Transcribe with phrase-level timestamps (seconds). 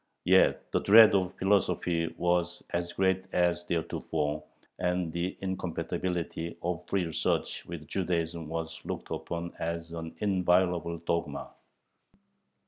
[0.25, 4.41] Yet the dread of philosophy was as great as theretofore,
[4.79, 11.51] and the incompatibility of free research with Judaism was looked upon as an inviolable dogma.